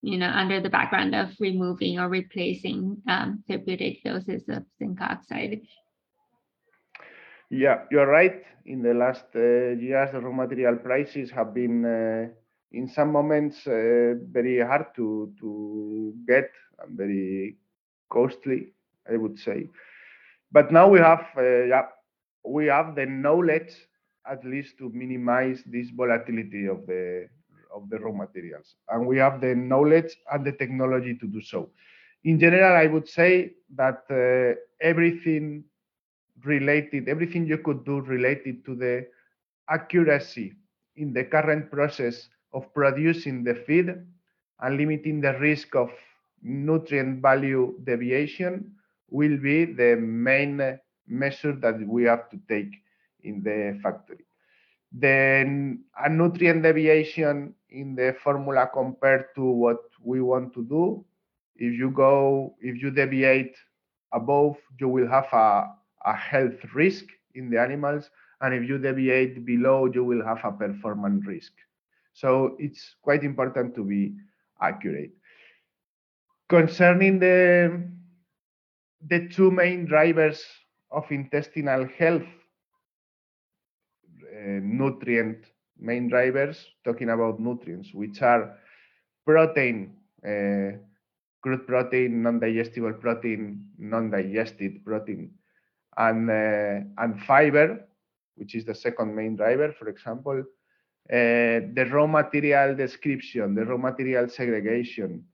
[0.00, 5.60] you know under the background of removing or replacing um, therapeutic doses of zinc oxide?
[7.50, 8.42] Yeah, you're right.
[8.66, 12.28] In the last uh, years, the raw material prices have been, uh,
[12.72, 16.50] in some moments, uh, very hard to to get
[16.82, 17.56] and very
[18.10, 18.72] costly,
[19.10, 19.68] I would say.
[20.52, 21.86] But now we have, yeah,
[22.44, 23.74] we have the knowledge
[24.30, 27.28] at least to minimize this volatility of the
[27.74, 31.70] of the raw materials and we have the knowledge and the technology to do so
[32.24, 34.02] in general i would say that
[34.80, 35.62] everything
[36.44, 39.06] related everything you could do related to the
[39.68, 40.54] accuracy
[40.96, 43.88] in the current process of producing the feed
[44.60, 45.90] and limiting the risk of
[46.42, 48.72] nutrient value deviation
[49.10, 52.72] will be the main measure that we have to take
[53.22, 54.24] in the factory.
[54.92, 61.04] Then a nutrient deviation in the formula compared to what we want to do.
[61.56, 63.56] If you go, if you deviate
[64.12, 65.66] above, you will have a,
[66.04, 68.10] a health risk in the animals.
[68.40, 71.52] And if you deviate below, you will have a performance risk.
[72.12, 74.14] So it's quite important to be
[74.60, 75.12] accurate.
[76.48, 77.88] Concerning the,
[79.08, 80.44] the two main drivers
[80.90, 82.22] of intestinal health
[84.38, 85.44] uh, nutrient
[85.78, 88.56] main drivers, talking about nutrients, which are
[89.26, 90.78] protein, uh,
[91.42, 95.30] crude protein, non-digestible protein, non-digested protein,
[95.98, 97.84] and, uh, and fiber,
[98.36, 103.76] which is the second main driver, for example, uh, the raw material description, the raw
[103.76, 105.24] material segregation,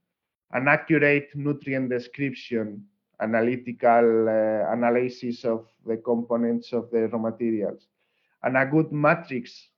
[0.53, 2.85] an accurate nutrient description
[3.21, 7.87] analytical uh, analysis of the components of the raw materials,
[8.43, 9.69] and a good matrix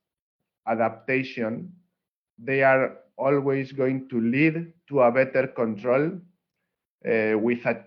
[0.67, 1.71] adaptation,
[2.39, 6.11] they are always going to lead to a better control
[7.03, 7.85] with a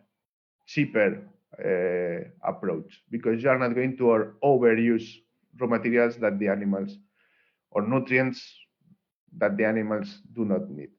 [0.66, 1.20] cheaper
[1.58, 5.06] uh, approach because you are not going to overuse
[5.58, 6.96] raw materials that the animals
[7.70, 8.40] or nutrients
[9.36, 10.90] that the animals do not need.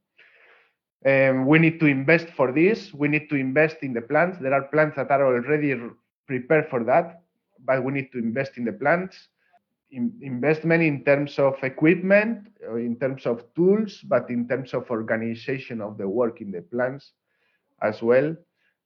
[1.06, 2.94] Um, we need to invest for this.
[2.94, 4.38] We need to invest in the plants.
[4.40, 5.76] There are plants that are already
[6.28, 7.22] prepared for that,
[7.66, 9.30] but we need to invest in the plants.
[9.90, 14.90] In, investment in terms of equipment, uh, in terms of tools, but in terms of
[14.90, 17.12] organization of the work in the plants
[17.82, 18.34] as well.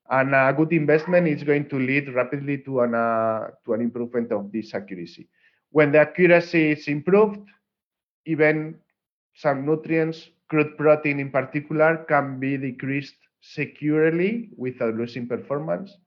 [0.09, 4.31] And a good investment is going to lead rapidly to an, uh, to an improvement
[4.31, 5.27] of this accuracy.
[5.71, 7.39] When the accuracy is improved,
[8.25, 8.75] even
[9.33, 15.97] some nutrients crude protein in particular can be decreased securely without losing performance.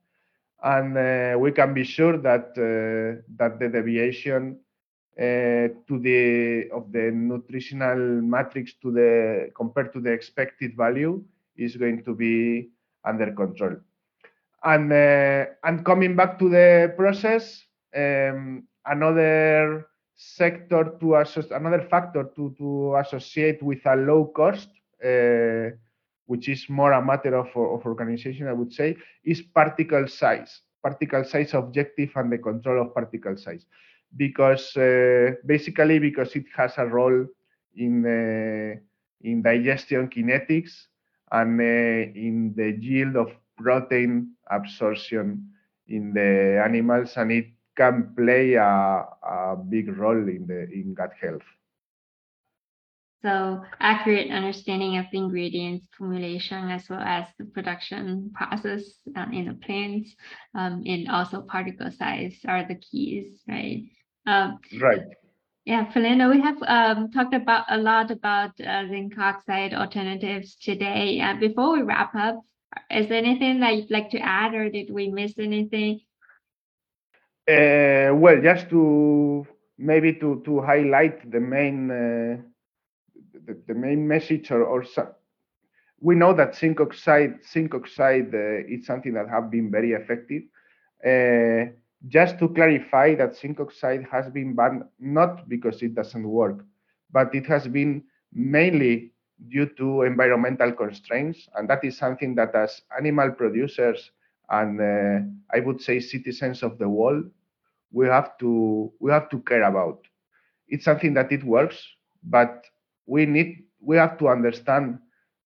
[0.63, 4.59] And uh, we can be sure that, uh, that the deviation
[5.17, 11.21] uh, to the of the nutritional matrix to the compared to the expected value
[11.57, 12.69] is going to be
[13.03, 13.75] under control.
[14.63, 17.63] And uh, and coming back to the process,
[17.95, 24.67] um, another sector to associate, another factor to, to associate with a low cost,
[25.03, 25.69] uh,
[26.25, 31.23] which is more a matter of, of organization, I would say, is particle size, particle
[31.23, 33.65] size objective and the control of particle size.
[34.17, 37.25] Because uh, basically because it has a role
[37.77, 38.77] in, uh,
[39.21, 40.87] in digestion kinetics
[41.31, 43.31] and uh, in the yield of
[43.61, 45.49] protein absorption
[45.87, 51.11] in the animals and it can play a, a big role in the in gut
[51.19, 51.43] health.
[53.21, 58.83] So accurate understanding of the ingredients formulation as well as the production process
[59.15, 60.15] uh, in the plants
[60.55, 63.83] um, and also particle size are the keys, right?
[64.25, 65.01] Um, right.
[65.65, 71.19] Yeah, Fernando, we have um, talked about a lot about uh, zinc oxide alternatives today.
[71.21, 72.41] Uh, before we wrap up,
[72.89, 76.01] is there anything that you'd like to add or did we miss anything?
[77.49, 79.45] Uh, well, just to
[79.77, 82.37] maybe to to highlight the main uh,
[83.45, 85.07] the, the, main message or, or some,
[85.99, 90.43] we know that zinc oxide zinc oxide uh, is something that have been very effective.
[91.03, 91.71] Uh,
[92.07, 96.63] just to clarify that zinc oxide has been banned not because it doesn't work,
[97.11, 99.11] but it has been mainly
[99.47, 104.11] due to environmental constraints, and that is something that as animal producers
[104.49, 105.19] and uh,
[105.55, 107.23] I would say citizens of the world
[107.91, 109.99] we have to we have to care about.
[110.67, 111.87] It's something that it works,
[112.23, 112.65] but
[113.05, 114.99] we need we have to understand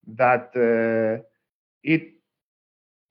[0.07, 1.23] that uh,
[1.83, 2.13] it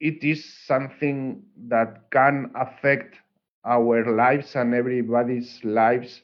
[0.00, 3.16] it is something that can affect
[3.64, 6.22] our lives and everybody's lives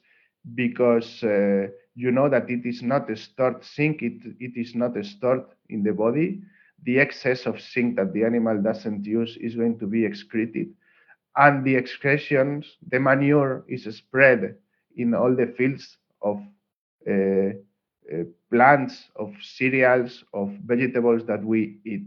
[0.55, 1.67] because uh,
[1.99, 5.93] you know that it is not stored zinc it, it is not stored in the
[5.93, 6.41] body
[6.85, 10.69] the excess of zinc that the animal doesn't use is going to be excreted
[11.37, 14.57] and the excretions, the manure is spread
[14.97, 16.39] in all the fields of
[17.09, 22.07] uh, uh, plants, of cereals, of vegetables that we eat.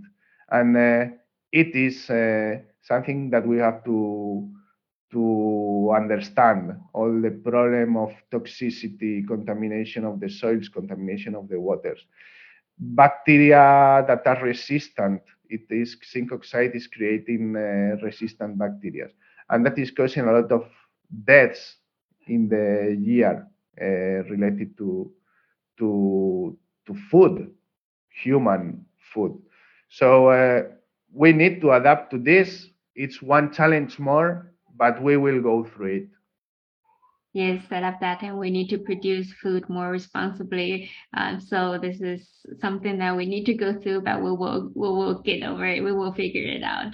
[0.52, 1.06] And uh,
[1.52, 4.50] it is uh, something that we have to
[5.12, 12.05] to understand all the problem of toxicity, contamination of the soils, contamination of the waters.
[12.78, 19.07] Bacteria that are resistant it is zinc oxide is creating uh, resistant bacteria,
[19.49, 20.66] and that is causing a lot of
[21.26, 21.76] deaths
[22.28, 23.45] in the year
[23.82, 25.12] uh, related to
[25.78, 26.57] to
[26.88, 27.51] to food,
[28.24, 29.38] human food.
[29.89, 30.64] So uh,
[31.14, 32.70] we need to adapt to this.
[32.95, 34.51] It's one challenge more,
[34.82, 36.08] but we will go through it.
[37.34, 38.24] Yes, I love that.
[38.24, 40.90] And we need to produce food more responsibly.
[41.16, 42.28] Um, so this is
[42.60, 45.84] something that we need to go through, but we will we will get over it.
[45.84, 46.94] We will figure it out.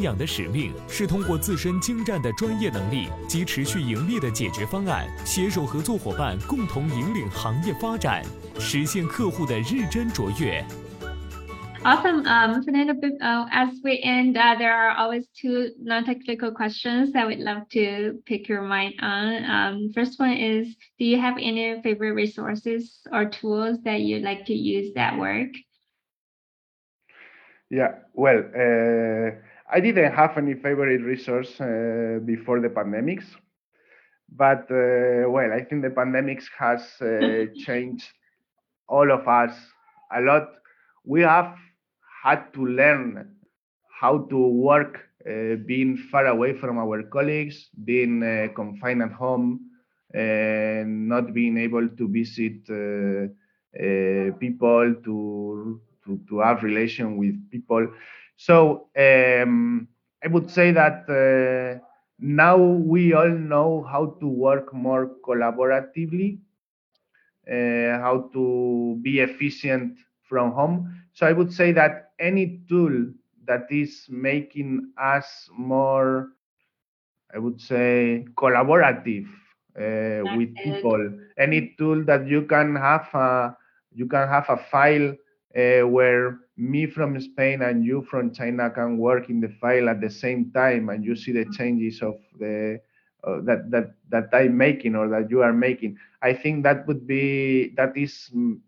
[0.00, 8.22] 养的使命是通过自身精湛的专业能力及持续盈利的解决方案，携手合作伙伴共同引领行业发展，
[8.58, 10.64] 实现客户的日臻卓越。
[11.84, 12.26] Awesome.
[12.26, 17.38] Um, Fernando, uh, as we end, uh, there are always two non-technical questions that we'd
[17.38, 19.44] love to pick your mind on.
[19.44, 24.46] Um, first one is, do you have any favorite resources or tools that you like
[24.46, 25.50] to use that work?
[27.70, 29.30] Yeah, well, uh,
[29.71, 33.25] I didn't have any favorite resource uh, before the pandemics,
[34.29, 38.07] but uh, well, I think the pandemics has uh, changed
[38.87, 39.53] all of us
[40.15, 40.49] a lot.
[41.05, 41.55] We have
[42.23, 43.35] had to learn
[43.99, 49.59] how to work uh, being far away from our colleagues, being uh, confined at home,
[50.13, 57.87] and not being able to visit uh, people, to, to to have relation with people.
[58.45, 59.87] So um,
[60.23, 61.83] I would say that uh,
[62.19, 66.39] now we all know how to work more collaboratively,
[67.49, 70.93] uh, how to be efficient from home.
[71.13, 73.11] So I would say that any tool
[73.45, 76.29] that is making us more,
[77.33, 79.27] I would say, collaborative
[79.77, 81.01] uh, with people.
[81.37, 83.55] Any tool that you can have a
[83.93, 85.15] you can have a file
[85.55, 90.01] uh, where me from Spain and you from China can work in the file at
[90.01, 92.79] the same time, and you see the changes of the
[93.23, 95.97] uh, that that that I'm making or that you are making.
[96.21, 98.59] I think that would be that is mm,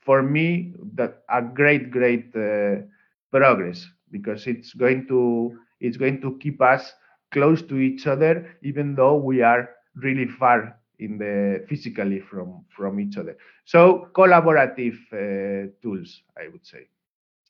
[0.00, 2.76] for me that a great great uh,
[3.32, 6.92] progress because it's going to it's going to keep us
[7.32, 13.00] close to each other even though we are really far in the physically from from
[13.00, 13.36] each other.
[13.64, 16.88] So collaborative uh, tools i would say.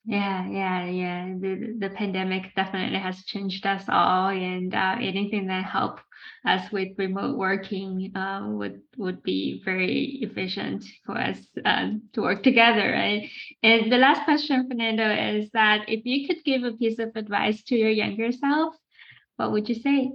[0.05, 1.34] Yeah yeah yeah.
[1.38, 6.01] The, the pandemic definitely has changed us all and uh, anything that help
[6.46, 12.42] us with remote working uh, would would be very efficient for us uh, to work
[12.42, 13.28] together right?
[13.62, 17.62] And the last question fernando is that if you could give a piece of advice
[17.64, 18.74] to your younger self
[19.36, 20.12] what would you say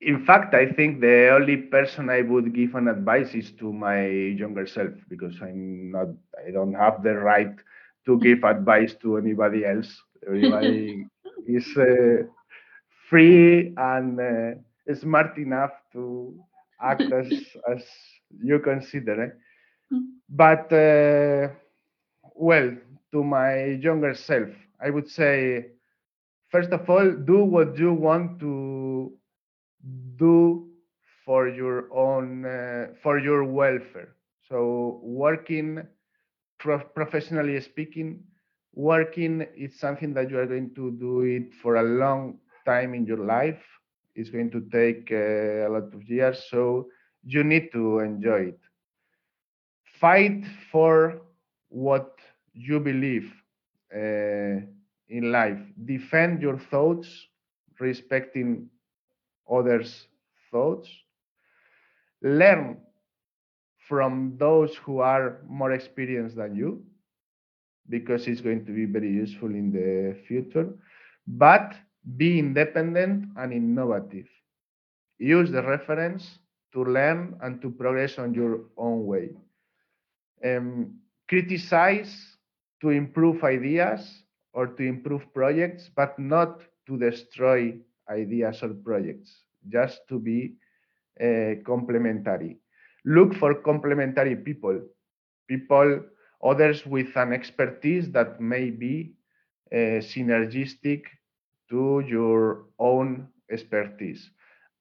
[0.00, 4.06] in fact, I think the only person I would give an advice is to my
[4.06, 6.08] younger self because I'm not,
[6.46, 7.54] I don't have the right
[8.06, 10.02] to give advice to anybody else.
[10.26, 11.06] Everybody
[11.46, 12.24] is uh,
[13.08, 16.34] free and uh, smart enough to
[16.80, 17.28] act as
[17.70, 17.84] as
[18.42, 19.22] you consider.
[19.24, 19.94] Eh?
[19.94, 20.06] Mm.
[20.28, 21.48] But uh,
[22.34, 22.76] well,
[23.12, 24.48] to my younger self,
[24.80, 25.66] I would say,
[26.50, 29.12] first of all, do what you want to
[30.16, 30.68] do
[31.24, 34.14] for your own uh, for your welfare.
[34.48, 35.82] So working
[36.58, 38.22] prof professionally speaking
[38.74, 43.06] working is something that you are going to do it for a long time in
[43.06, 43.62] your life.
[44.14, 46.88] It's going to take uh, a lot of years so
[47.24, 48.60] you need to enjoy it.
[50.00, 51.20] Fight for
[51.68, 52.18] what
[52.52, 53.32] you believe
[53.94, 54.60] uh,
[55.08, 55.58] in life.
[55.84, 57.28] Defend your thoughts
[57.80, 58.68] respecting
[59.50, 60.06] others'
[60.50, 60.88] thoughts,
[62.22, 62.78] learn
[63.88, 66.82] from those who are more experienced than you,
[67.88, 70.68] because it's going to be very useful in the future,
[71.26, 71.74] but
[72.16, 74.26] be independent and innovative.
[75.18, 76.38] Use the reference
[76.72, 79.30] to learn and to progress on your own way.
[80.44, 82.36] Um, criticize
[82.80, 84.22] to improve ideas
[84.52, 87.74] or to improve projects, but not to destroy
[88.10, 90.56] ideas or projects, just to be
[91.20, 92.58] uh, complementary.
[93.04, 94.80] Look for complementary people,
[95.48, 96.00] people,
[96.44, 99.14] others with an expertise that may be
[99.72, 101.02] uh, synergistic
[101.70, 104.30] to your own expertise.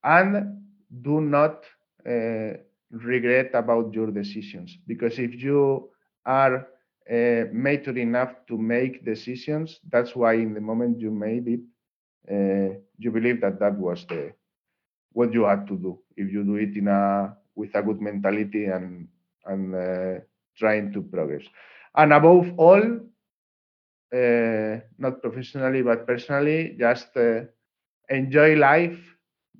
[0.03, 0.61] And
[1.01, 1.63] do not
[2.07, 2.53] uh,
[2.91, 5.89] regret about your decisions because if you
[6.25, 6.67] are
[7.11, 11.61] uh, mature enough to make decisions, that's why in the moment you made it,
[12.31, 14.33] uh, you believe that that was the
[15.13, 18.65] what you had to do if you do it in a with a good mentality
[18.65, 19.07] and
[19.45, 20.19] and uh,
[20.57, 21.43] trying to progress
[21.95, 22.81] and above all
[24.13, 27.41] uh, not professionally but personally just uh,
[28.09, 28.99] enjoy life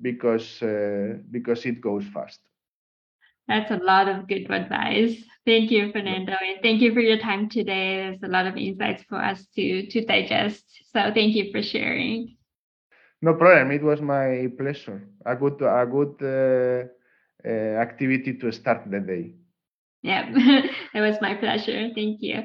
[0.01, 2.41] because uh, because it goes fast
[3.47, 5.17] that's a lot of good advice.
[5.45, 7.97] Thank you, Fernando, and thank you for your time today.
[7.97, 10.65] There's a lot of insights for us to to digest.
[10.93, 12.36] So thank you for sharing.
[13.21, 13.71] No problem.
[13.71, 15.07] It was my pleasure.
[15.25, 16.87] A good, a good uh,
[17.47, 19.33] uh, activity to start the day.
[20.03, 20.29] Yeah,
[20.93, 21.89] it was my pleasure.
[21.95, 22.43] Thank you.